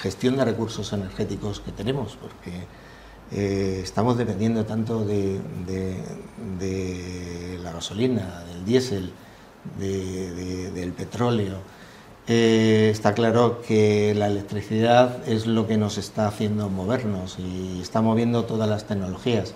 gestión 0.03 0.37
de 0.37 0.45
recursos 0.45 0.93
energéticos 0.93 1.61
que 1.61 1.73
tenemos, 1.73 2.17
porque 2.21 2.67
eh, 3.33 3.81
estamos 3.83 4.19
dependiendo 4.19 4.65
tanto 4.67 5.05
de, 5.05 5.41
la 7.63 7.73
gasolina, 7.73 8.45
del 8.45 8.65
diésel, 8.65 9.13
del 9.79 10.93
petróleo. 10.93 11.59
Eh, 12.29 12.91
está 12.93 13.15
claro 13.15 13.63
que 13.67 14.15
la 14.15 14.29
electricidad 14.29 15.29
es 15.29 15.47
lo 15.47 15.67
que 15.67 15.77
nos 15.77 15.99
está 15.99 16.29
haciendo 16.29 16.69
movernos 16.69 17.37
y 17.39 17.81
está 17.81 18.01
moviendo 18.01 18.45
todas 18.45 18.69
las 18.69 18.87
tecnologías. 18.87 19.55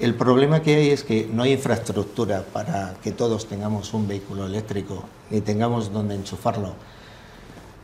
El 0.00 0.14
problema 0.14 0.60
que 0.60 0.74
hay 0.74 0.88
es 0.90 1.04
que 1.04 1.28
no 1.32 1.44
hay 1.44 1.52
infraestructura 1.52 2.44
para 2.52 2.94
que 3.02 3.12
todos 3.12 3.46
tengamos 3.46 3.94
un 3.94 4.08
vehículo 4.08 4.46
eléctrico 4.46 5.04
ni 5.30 5.40
tengamos 5.40 5.92
donde 5.92 6.16
enchufarlo. 6.16 6.74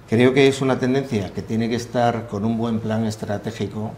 Creo 0.08 0.34
que 0.34 0.48
es 0.48 0.60
una 0.60 0.78
tendencia 0.78 1.32
que 1.32 1.40
tiene 1.40 1.68
que 1.68 1.76
estar 1.76 2.26
con 2.26 2.44
un 2.44 2.58
buen 2.58 2.80
plan 2.80 3.06
estratégico 3.06 3.92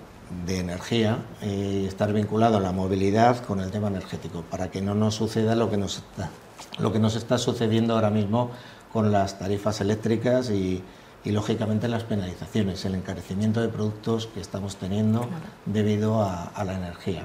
de 0.47 0.59
energía 0.59 1.19
y 1.40 1.87
estar 1.87 2.12
vinculado 2.12 2.59
a 2.59 2.61
la 2.61 2.73
movilidad 2.73 3.42
con 3.45 3.61
el 3.61 3.71
tema 3.71 3.88
energético 3.88 4.42
para 4.42 4.71
que 4.71 4.83
no 4.83 4.95
nos 4.95 5.14
suceda 5.14 5.54
lo 5.54 5.71
que 5.71 5.78
nos 5.78 5.99
está, 5.99 6.31
lo 6.78 6.92
que 6.92 6.99
nos 6.99 7.16
está 7.16 7.38
sucediendo 7.38 7.95
ahora 7.95 8.11
mismo 8.11 8.50
con 8.92 9.11
las 9.11 9.38
tarifas 9.38 9.81
eléctricas 9.81 10.50
y, 10.50 10.83
lógicamente 11.25 11.88
las 11.88 12.02
penalizaciones, 12.02 12.85
el 12.85 12.97
encarecimiento 12.97 13.61
de 13.61 13.69
productos 13.69 14.26
que 14.26 14.40
estamos 14.40 14.76
teniendo 14.76 15.28
debido 15.64 16.23
a, 16.23 16.52
la 16.64 16.75
energía. 16.75 17.25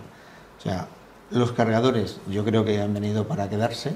O 0.58 0.62
sea, 0.62 0.88
los 1.32 1.52
cargadores 1.52 2.20
yo 2.30 2.44
creo 2.46 2.66
que 2.66 2.82
han 2.82 2.94
venido 2.94 3.28
para 3.28 3.50
quedarse, 3.50 3.96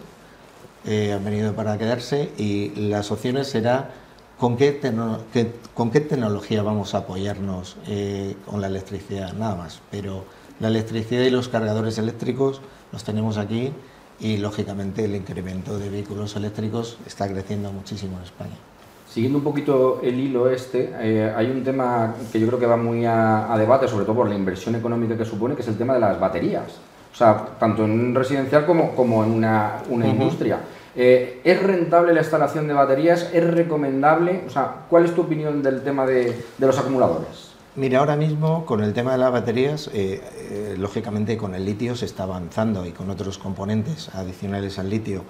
eh, 0.86 1.14
han 1.14 1.24
venido 1.24 1.54
para 1.54 1.78
quedarse 1.78 2.32
y 2.38 2.70
las 2.76 3.12
opciones 3.12 3.48
será 3.48 3.92
con 4.38 4.58
qué, 4.58 4.72
tecnología 4.72 6.64
vamos 6.64 6.96
a 6.96 7.00
apoyarnos 7.00 7.78
eh, 7.88 8.36
con 8.46 8.60
la 8.60 8.68
electricidad, 8.68 9.34
nada 9.34 9.56
más. 9.56 9.82
Pero 9.92 10.26
la 10.60 10.68
electricidad 10.70 11.22
y 11.22 11.30
los 11.30 11.48
cargadores 11.48 12.00
eléctricos 12.00 12.62
los 12.92 13.04
tenemos 13.04 13.38
aquí 13.38 13.72
y 14.20 14.38
lógicamente 14.38 15.06
el 15.06 15.16
incremento 15.16 15.78
de 15.78 15.90
vehículos 15.90 16.36
eléctricos 16.36 16.98
está 17.06 17.28
creciendo 17.28 17.72
muchísimo 17.72 18.18
en 18.18 18.24
España. 18.24 18.71
Siguiendo 19.12 19.40
un 19.40 19.44
poquito 19.44 20.00
el 20.02 20.18
hilo 20.18 20.50
este, 20.50 20.90
eh, 21.02 21.34
hay 21.36 21.52
un 21.52 21.66
tema 21.66 22.16
que 22.32 22.40
yo 22.40 22.48
creo 22.48 22.58
que 22.58 22.66
va 22.66 22.78
muy 22.78 23.06
a, 23.06 23.54
debate, 23.58 23.86
sobre 23.86 24.06
todo 24.06 24.16
por 24.16 24.30
la 24.30 24.36
inversión 24.36 24.74
económica 24.76 25.18
que 25.18 25.26
supone, 25.26 25.54
que 25.54 25.64
es 25.64 25.68
el 25.68 25.78
tema 25.78 25.96
de 25.96 26.00
las 26.00 26.18
baterías. 26.18 26.80
O 27.12 27.16
sea, 27.16 27.46
tanto 27.60 27.84
en 27.84 27.92
un 27.92 28.16
residencial 28.16 28.66
como, 28.66 28.96
como 28.96 29.22
en 29.26 29.32
una, 29.32 29.84
una 29.90 30.08
industria. 30.08 30.60
Eh, 30.96 31.42
¿Es 31.44 31.62
rentable 31.62 32.14
la 32.14 32.22
instalación 32.22 32.70
de 32.70 32.74
baterías? 32.74 33.30
¿Es 33.34 33.44
recomendable? 33.44 34.44
O 34.48 34.50
sea, 34.50 34.86
¿cuál 34.90 35.04
es 35.04 35.14
tu 35.14 35.24
opinión 35.24 35.62
del 35.62 35.82
tema 35.82 36.06
de, 36.06 36.44
de 36.58 36.68
los 36.68 36.80
acumuladores? 36.80 37.52
Mira, 37.76 38.00
ahora 38.00 38.16
mismo 38.16 38.66
con 38.66 38.82
el 38.82 38.94
tema 38.94 39.12
de 39.12 39.18
las 39.18 39.34
baterías, 39.34 39.90
eh, 39.94 40.22
eh, 40.38 40.76
lógicamente 40.78 41.36
con 41.36 41.54
el 41.54 41.66
litio 41.66 41.98
se 41.98 42.06
está 42.06 42.24
avanzando 42.24 42.86
y 42.86 42.92
con 42.92 43.10
otros 43.10 43.38
componentes 43.38 44.08
adicionales 44.16 44.80
al 44.80 44.90
litio. 44.90 45.26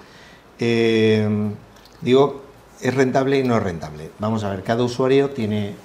Digo, 2.01 2.50
es 2.81 2.95
rentable 2.95 3.39
y 3.39 3.43
no 3.43 3.57
es 3.57 3.63
rentable. 3.63 4.11
Vamos 4.19 4.43
a 4.43 4.49
ver, 4.49 4.63
cada 4.63 4.83
usuario 4.83 5.29
tiene 5.29 5.75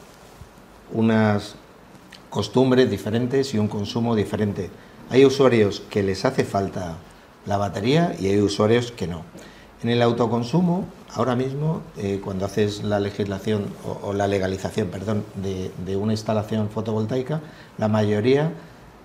unas 0.92 1.56
costumbres 2.30 2.90
diferentes 2.90 3.54
y 3.54 3.58
un 3.58 3.68
consumo 3.68 4.14
diferente. 4.14 4.70
Hay 5.10 5.24
usuarios 5.24 5.82
que 5.90 6.02
les 6.02 6.24
hace 6.24 6.44
falta 6.44 6.96
la 7.44 7.56
batería 7.56 8.14
y 8.18 8.26
hay 8.26 8.40
usuarios 8.40 8.92
que 8.92 9.06
no. 9.06 9.22
En 9.82 9.90
el 9.90 10.02
autoconsumo, 10.02 10.86
ahora 11.14 11.36
mismo, 11.36 11.82
eh, 11.96 12.20
cuando 12.24 12.46
haces 12.46 12.82
la 12.82 12.98
legislación 12.98 13.66
o, 14.02 14.12
la 14.12 14.26
legalización, 14.26 14.88
perdón, 14.88 15.24
de, 15.36 15.96
una 15.96 16.12
instalación 16.12 16.70
fotovoltaica, 16.70 17.40
la 17.78 17.88
mayoría, 17.88 18.52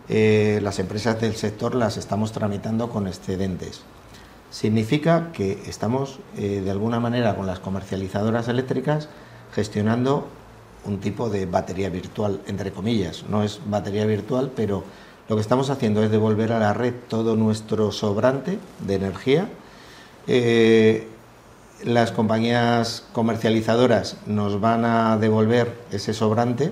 eh, 0.09 0.59
las 0.63 0.79
empresas 0.79 1.19
del 1.21 1.35
sector 1.35 1.75
las 1.75 1.97
estamos 1.97 2.31
tramitando 2.31 2.89
con 2.89 3.07
excedentes. 3.07 3.81
Significa 4.51 5.31
que 5.33 5.63
estamos, 5.65 6.19
eh, 6.37 6.61
de 6.63 6.69
alguna 6.69 6.99
manera, 6.99 7.35
con 7.35 7.47
las 7.47 7.59
comercializadoras 7.59 8.47
eléctricas 8.47 9.09
gestionando 9.53 10.27
un 10.85 10.99
tipo 10.99 11.29
de 11.29 11.47
batería 11.47 11.89
virtual, 11.89 12.41
entre 12.45 12.71
comillas. 12.71 13.23
No 13.27 13.43
es 13.43 13.59
batería 13.65 14.05
virtual, 14.05 14.51
pero 14.55 14.83
lo 15.27 15.35
que 15.35 15.41
estamos 15.41 15.71
haciendo 15.71 16.03
es 16.03 16.11
devolver 16.11 16.51
a 16.51 16.59
la 16.59 16.73
red 16.73 16.93
todo 17.07 17.35
nuestro 17.35 17.91
sobrante 17.91 18.59
de 18.85 18.95
energía 18.95 19.47
eh, 20.27 21.07
las 21.83 22.11
compañías 22.11 23.03
comercializadoras 23.11 24.17
nos 24.27 24.61
van 24.61 24.85
a 24.85 25.17
devolver 25.17 25.75
ese 25.91 26.13
sobrante, 26.13 26.71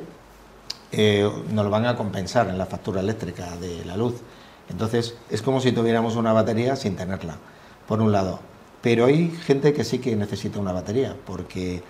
eh, 0.92 1.30
nos 1.52 1.66
lo 1.66 1.72
van 1.72 1.88
a 1.88 1.96
compensar 1.96 2.48
en 2.50 2.58
la 2.58 2.68
factura 2.68 3.02
eléctrica 3.02 3.56
de 3.58 3.84
la 3.86 3.98
luz. 3.98 4.16
Entonces 4.70 5.16
es 5.32 5.42
como 5.42 5.62
si 5.62 5.72
tuviéramos 5.72 6.16
una 6.16 6.32
batería 6.32 6.76
sin 6.76 6.96
tenerla, 6.96 7.38
por 7.90 8.02
un 8.02 8.12
lado. 8.14 8.40
Pero 8.82 9.06
hay 9.06 9.32
gente 9.32 9.74
que 9.74 9.84
sí 9.84 9.98
que 9.98 10.16
necesita 10.16 10.60
una 10.60 10.72
batería, 10.72 11.18
porque 11.26 11.82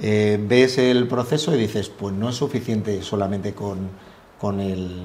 eh, 0.00 0.38
ves 0.42 0.76
el 0.76 1.06
proceso 1.08 1.54
y 1.54 1.58
dices, 1.58 1.88
pues 1.88 2.14
no 2.14 2.28
es 2.28 2.34
suficiente 2.34 3.02
solamente 3.02 3.54
con, 3.54 3.88
con 4.38 4.60
el, 4.60 5.04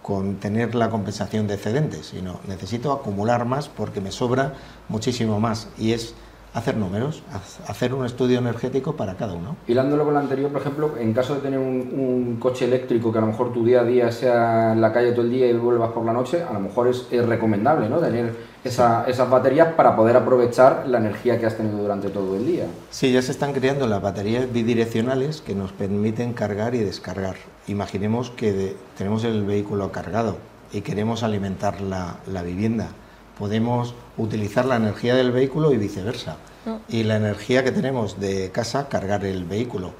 con 0.00 0.36
tener 0.36 0.74
la 0.76 0.88
compensación 0.88 1.48
de 1.48 1.54
excedentes, 1.54 2.06
sino 2.06 2.40
necesito 2.46 2.92
acumular 2.92 3.44
más 3.44 3.68
porque 3.68 4.00
me 4.00 4.12
sobra 4.12 4.54
muchísimo 4.88 5.40
más. 5.40 5.68
Y 5.76 5.92
es 5.92 6.14
hacer 6.54 6.76
números, 6.76 7.22
hacer 7.66 7.92
un 7.92 8.06
estudio 8.06 8.38
energético 8.38 8.94
para 8.94 9.16
cada 9.16 9.34
uno. 9.34 9.56
Hilándolo 9.66 10.04
con 10.04 10.14
lo 10.14 10.20
anterior, 10.20 10.50
por 10.50 10.60
ejemplo, 10.60 10.94
en 10.98 11.12
caso 11.12 11.34
de 11.34 11.40
tener 11.40 11.58
un, 11.58 12.36
coche 12.38 12.64
eléctrico 12.64 13.12
que 13.12 13.18
a 13.18 13.20
lo 13.20 13.28
mejor 13.28 13.52
tu 13.52 13.64
día 13.64 13.80
a 13.80 13.84
día 13.84 14.10
sea 14.10 14.72
en 14.72 14.80
la 14.80 14.92
calle 14.92 15.12
todo 15.12 15.22
el 15.22 15.30
día 15.30 15.48
y 15.48 15.52
vuelvas 15.54 15.90
por 15.92 16.04
la 16.04 16.12
noche, 16.12 16.42
a 16.42 16.52
lo 16.52 16.60
mejor 16.60 16.88
es, 16.88 17.08
recomendable 17.26 17.88
¿no? 17.88 17.98
tener 17.98 18.34
esas 18.64 19.30
baterías 19.30 19.74
para 19.74 19.94
poder 19.94 20.16
aprovechar 20.16 20.84
la 20.86 20.98
energía 20.98 21.38
que 21.38 21.46
has 21.46 21.56
tenido 21.56 21.78
durante 21.78 22.08
todo 22.08 22.36
el 22.36 22.46
día. 22.46 22.66
Sí, 22.90 23.12
ya 23.12 23.22
se 23.22 23.32
están 23.32 23.52
creando 23.52 23.86
las 23.86 24.00
baterías 24.00 24.50
bidireccionales 24.52 25.40
que 25.40 25.54
nos 25.54 25.72
permiten 25.72 26.32
cargar 26.32 26.74
y 26.74 26.78
descargar. 26.78 27.36
Imaginemos 27.66 28.30
que 28.30 28.76
tenemos 28.96 29.24
el 29.24 29.44
vehículo 29.44 29.90
cargado 29.92 30.36
y 30.72 30.80
queremos 30.80 31.22
alimentar 31.22 31.80
la, 31.80 32.42
vivienda. 32.42 32.88
Podemos 33.38 33.94
utilizar 34.16 34.64
la 34.64 34.76
energía 34.76 35.14
del 35.14 35.32
vehículo 35.32 35.72
y 35.72 35.76
viceversa. 35.76 36.36
Y 36.88 37.02
la 37.02 37.16
energía 37.16 37.62
que 37.62 37.72
tenemos 37.72 38.18
de 38.20 38.50
casa, 38.50 38.88
cargar 38.88 39.24
el 39.24 39.44
vehículo. 39.44 39.92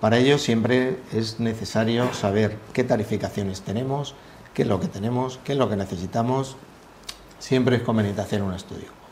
Para 0.00 0.18
ello 0.18 0.38
siempre 0.38 0.98
es 1.12 1.40
necesario 1.40 2.12
saber 2.14 2.56
qué 2.72 2.84
tarificaciones 2.84 3.62
tenemos, 3.62 4.14
qué 4.52 4.62
es 4.62 4.68
lo 4.68 4.78
que 4.78 4.86
tenemos, 4.86 5.40
qué 5.44 5.52
es 5.52 5.58
lo 5.58 5.68
que 5.68 5.76
necesitamos 5.76 6.56
siempre 7.44 7.76
es 7.76 7.82
conveniente 7.82 8.22
hacer 8.22 8.42
un 8.42 8.54
estudio. 8.54 9.03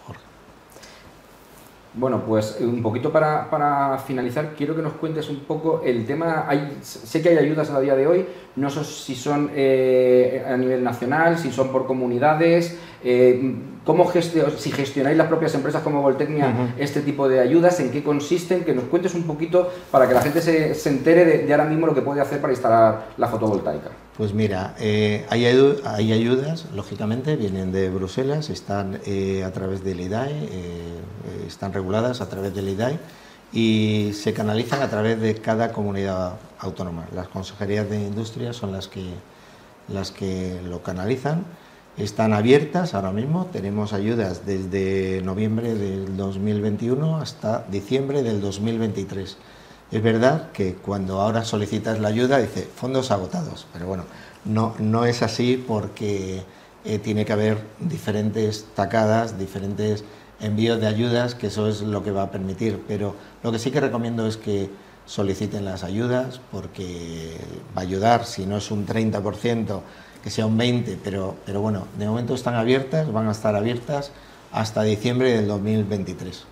Bueno, 1.95 2.23
pues 2.27 2.57
eh, 2.59 2.65
un 2.65 2.83
poquito 2.83 3.13
para, 3.13 3.99
finalizar, 4.07 4.55
quiero 4.57 4.75
que 4.75 4.81
nos 4.81 4.95
cuentes 4.95 5.29
un 5.29 5.41
poco 5.41 5.83
el 5.85 6.07
tema. 6.07 6.47
Hay, 6.49 6.79
sé 6.81 7.21
que 7.21 7.29
hay 7.29 7.39
ayudas 7.39 7.71
a 7.71 7.81
día 7.81 7.95
de 7.95 8.07
hoy, 8.07 8.27
no 8.57 8.71
sé 8.71 8.83
si 8.85 9.15
son 9.15 9.51
eh, 9.55 10.43
a 10.49 10.57
nivel 10.57 10.83
nacional, 10.83 11.39
si 11.39 11.51
son 11.53 11.71
por 11.71 11.87
comunidades. 11.87 12.79
Eh, 13.05 13.57
¿Cómo 13.85 14.11
si 14.13 14.71
gestionáis 14.71 15.19
las 15.19 15.27
propias 15.27 15.55
empresas 15.57 15.83
como 15.83 16.01
Voltecnia 16.03 16.73
este 16.79 17.01
tipo 17.01 17.29
de 17.29 17.41
ayudas? 17.41 17.81
¿En 17.81 17.91
qué 17.91 18.03
consisten? 18.03 18.63
Que 18.63 18.75
nos 18.75 18.85
cuentes 18.85 19.13
un 19.15 19.25
poquito 19.25 19.73
para 19.91 20.07
que 20.07 20.15
la 20.15 20.23
gente 20.23 20.41
se, 20.41 20.89
entere 20.89 21.25
de, 21.25 21.53
ahora 21.53 21.65
mismo 21.65 21.89
lo 21.89 21.95
que 21.95 22.01
puede 22.03 22.21
hacer 22.21 22.41
para 22.41 22.53
instalar 22.53 23.09
la 23.17 23.27
fotovoltaica. 23.27 23.91
Pues 24.23 24.35
mira, 24.35 24.76
eh, 24.79 25.26
hay, 25.31 25.47
ayudas, 26.12 26.67
lógicamente, 26.76 27.35
vienen 27.35 27.73
de 27.73 27.91
Bruselas, 27.91 28.50
están 28.50 29.00
eh, 29.05 29.43
a 29.43 29.50
través 29.50 29.83
del 29.83 29.99
IDAE, 29.99 30.31
eh, 30.31 31.00
están 31.49 31.73
reguladas 31.73 32.21
a 32.21 32.29
través 32.29 32.55
del 32.55 32.69
IDAE 32.69 33.00
y 33.52 34.12
se 34.14 34.33
canalizan 34.33 34.81
a 34.81 34.88
través 34.88 35.21
de 35.21 35.35
cada 35.35 35.73
comunidad 35.73 36.35
autónoma. 36.61 37.09
Las 37.12 37.26
consejerías 37.26 37.91
de 37.91 37.97
industria 37.97 38.52
son 38.52 38.71
las 38.71 38.87
que, 38.87 39.02
las 39.88 40.12
que 40.12 40.61
lo 40.69 40.85
canalizan 40.85 41.45
están 41.97 42.33
abiertas 42.33 42.95
ahora 42.95 43.11
mismo. 43.11 43.47
Tenemos 43.47 43.93
ayudas 43.93 44.47
desde 44.47 45.21
noviembre 45.23 45.75
del 45.75 46.17
2021 46.17 47.17
hasta 47.17 47.67
diciembre 47.73 48.23
del 48.23 48.41
2023. 48.41 49.37
Es 49.93 50.03
verdad 50.03 50.51
que 50.53 50.75
cuando 50.75 51.21
ahora 51.21 51.45
solicitas 51.45 52.01
la 52.01 52.09
ayuda 52.09 52.39
dice 52.39 52.67
fondos 52.75 53.11
agotados, 53.11 53.67
pero 53.75 53.87
bueno, 53.87 54.05
no, 54.47 54.75
no 54.79 55.05
es 55.05 55.21
así 55.21 55.63
porque 55.69 56.43
eh, 56.87 56.99
tiene 56.99 57.27
que 57.27 57.35
haber 57.35 57.59
diferentes 57.79 58.65
tacadas, 58.75 59.39
diferentes 59.39 60.03
envíos 60.41 60.81
de 60.81 60.87
ayudas, 60.87 61.35
que 61.35 61.49
eso 61.49 61.69
es 61.69 61.83
lo 61.83 62.03
que 62.03 62.11
va 62.11 62.23
a 62.23 62.31
permitir. 62.31 62.83
Pero 62.89 63.15
lo 63.43 63.53
que 63.53 63.59
sí 63.59 63.71
que 63.71 63.81
recomiendo 63.81 64.27
es 64.27 64.39
que 64.39 64.71
soliciten 65.05 65.67
las 65.67 65.85
ayudas 65.85 66.41
porque 66.51 67.37
va 67.77 67.83
a 67.83 67.85
ayudar, 67.85 68.25
si 68.25 68.47
no 68.47 68.57
es 68.57 68.71
un 68.71 68.87
30%, 68.87 69.81
que 70.25 70.31
sea 70.31 70.47
un 70.47 70.59
20%, 70.59 70.97
pero, 71.05 71.37
pero 71.45 71.61
bueno, 71.61 71.87
de 71.99 72.07
momento 72.07 72.35
están 72.35 72.55
abiertas, 72.55 73.13
van 73.13 73.29
a 73.29 73.33
estar 73.33 73.55
abiertas 73.55 74.11
hasta 74.53 74.83
diciembre 74.85 75.33
del 75.33 75.49
2023. 75.49 76.51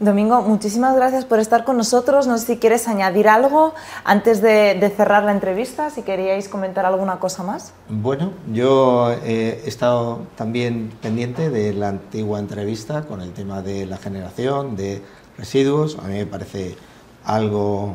Domingo, 0.00 0.40
muchísimas 0.40 0.96
gracias 0.96 1.26
por 1.26 1.40
estar 1.40 1.64
con 1.64 1.76
nosotros. 1.76 2.26
No 2.26 2.38
sé 2.38 2.46
si 2.46 2.56
quieres 2.56 2.88
añadir 2.88 3.28
algo 3.28 3.74
antes 4.02 4.40
de, 4.40 4.92
cerrar 4.96 5.24
la 5.24 5.32
entrevista, 5.32 5.90
si 5.90 6.00
queríais 6.00 6.48
comentar 6.48 6.86
alguna 6.86 7.18
cosa 7.18 7.42
más. 7.42 7.74
Bueno, 7.90 8.32
yo 8.50 9.12
he 9.26 9.62
estado 9.66 10.20
también 10.36 10.90
pendiente 11.02 11.50
de 11.50 11.74
la 11.74 11.90
antigua 11.90 12.38
entrevista 12.38 13.02
con 13.02 13.20
el 13.20 13.34
tema 13.34 13.60
de 13.60 13.84
la 13.84 13.98
generación 13.98 14.74
de 14.74 15.02
residuos. 15.36 15.98
A 15.98 16.08
mí 16.08 16.14
me 16.14 16.24
parece 16.24 16.76
algo 17.22 17.92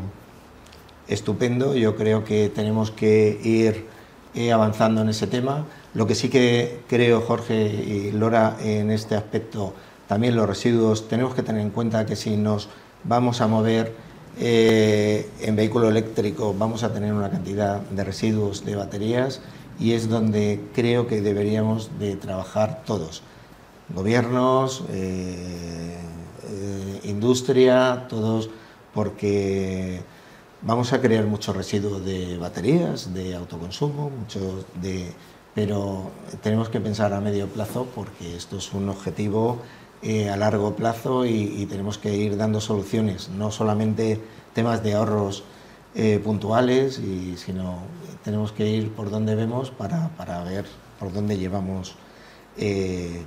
estupendo. 1.07 1.73
Yo 1.73 1.95
creo 1.95 2.23
que 2.23 2.49
tenemos 2.49 2.91
que 2.91 3.39
ir 3.43 3.87
eh, 4.35 4.51
avanzando 4.51 5.01
en 5.01 5.09
ese 5.09 5.25
tema. 5.25 5.65
Lo 5.95 6.05
que 6.05 6.13
sí 6.13 6.29
que 6.29 6.81
creo, 6.87 7.21
Jorge 7.21 7.65
y 7.65 8.11
Lora, 8.11 8.57
en 8.59 8.91
este 8.91 9.15
aspecto 9.15 9.73
también 10.07 10.35
los 10.35 10.47
residuos, 10.47 11.07
tenemos 11.07 11.33
que 11.33 11.43
tener 11.43 11.61
en 11.61 11.69
cuenta 11.69 12.05
que 12.05 12.15
si 12.15 12.37
nos 12.37 12.69
vamos 13.03 13.41
a 13.41 13.47
mover 13.47 13.93
eh, 14.37 15.29
en 15.41 15.55
vehículo 15.55 15.87
eléctrico 15.87 16.53
vamos 16.57 16.83
a 16.83 16.91
tener 16.91 17.13
una 17.13 17.29
cantidad 17.29 17.79
de 17.79 18.03
residuos 18.03 18.65
de 18.65 18.75
baterías 18.75 19.39
y 19.79 19.93
es 19.93 20.09
donde 20.09 20.61
creo 20.73 21.07
que 21.07 21.21
deberíamos 21.21 21.89
de 21.99 22.15
trabajar 22.15 22.83
todos, 22.85 23.23
gobiernos, 23.93 24.83
eh, 24.89 25.97
eh, 26.49 26.99
industria, 27.03 28.07
todos, 28.09 28.49
porque 28.93 30.01
vamos 30.61 30.93
a 30.93 31.01
crear 31.01 31.25
muchos 31.25 31.55
residuos 31.55 32.05
de 32.05 32.37
baterías, 32.37 33.13
de 33.13 33.35
autoconsumo, 33.35 34.09
muchos 34.09 34.65
de, 34.81 35.13
pero 35.53 36.11
tenemos 36.41 36.69
que 36.69 36.79
pensar 36.79 37.13
a 37.13 37.21
medio 37.21 37.47
plazo 37.47 37.87
porque 37.95 38.35
esto 38.35 38.57
es 38.57 38.73
un 38.73 38.89
objetivo 38.89 39.59
eh, 40.01 40.29
a 40.29 40.37
largo 40.37 40.75
plazo 40.75 41.25
y, 41.25 41.65
tenemos 41.69 41.97
que 41.97 42.13
ir 42.13 42.37
dando 42.37 42.61
soluciones, 42.61 43.29
no 43.29 43.51
solamente 43.51 44.21
temas 44.53 44.83
de 44.83 44.93
ahorros 44.93 45.43
eh, 45.95 46.19
puntuales, 46.23 46.99
y, 46.99 47.37
sino 47.37 47.79
tenemos 48.23 48.51
que 48.51 48.67
ir 48.67 48.91
por 48.91 49.09
donde 49.09 49.35
vemos 49.35 49.71
para, 49.71 50.09
para 50.09 50.43
ver 50.43 50.65
por 50.99 51.11
dónde 51.11 51.37
llevamos 51.37 51.95
eh, 52.57 53.23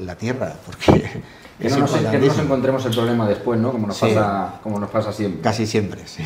la 0.00 0.16
tierra, 0.16 0.54
porque 0.66 1.22
que 1.58 1.68
no, 1.70 1.78
nos, 1.78 2.38
encontremos 2.38 2.84
el 2.86 2.94
problema 2.94 3.28
después, 3.28 3.60
¿no? 3.60 3.72
Como 3.72 3.86
nos, 3.86 3.98
pasa, 3.98 4.54
como 4.62 4.78
nos 4.78 4.90
pasa 4.90 5.12
siempre. 5.12 5.40
Casi 5.40 5.66
siempre, 5.66 6.06
sí. 6.06 6.24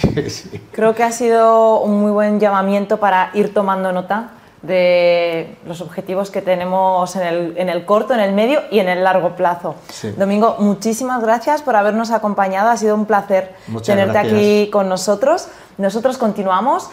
Creo 0.73 0.95
que 0.95 1.03
ha 1.03 1.12
sido 1.12 1.81
un 1.81 2.00
muy 2.00 2.11
buen 2.11 2.41
llamamiento 2.41 2.99
para 2.99 3.31
ir 3.35 3.53
tomando 3.53 3.93
nota 3.93 4.33
de 4.62 5.57
los 5.67 5.81
objetivos 5.81 6.31
que 6.31 6.43
tenemos 6.43 7.15
en 7.17 7.23
el, 7.23 7.55
en 7.57 7.69
el, 7.69 7.85
corto, 7.85 8.15
en 8.15 8.21
el 8.21 8.33
medio 8.33 8.62
y 8.71 8.81
en 8.81 8.88
el 8.88 9.05
largo 9.05 9.37
plazo. 9.37 9.77
Domingo, 10.17 10.57
muchísimas 10.59 11.23
gracias 11.23 11.62
por 11.62 11.77
habernos 11.77 12.11
acompañado, 12.11 12.71
ha 12.71 12.77
sido 12.77 12.95
un 12.95 13.07
placer 13.07 13.55
tenerte 13.85 14.19
aquí 14.19 14.71
con 14.71 14.88
nosotros. 14.88 15.49
Nosotros 15.79 16.19
continuamos. 16.19 16.91